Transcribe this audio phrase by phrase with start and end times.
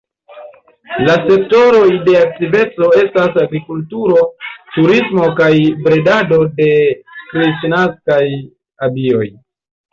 [1.07, 4.25] La sektoroj de aktiveco estas agrikulturo,
[4.79, 5.53] turismo kaj
[5.87, 6.69] bredado de
[7.31, 8.23] kristnaskaj
[8.91, 9.25] abioj.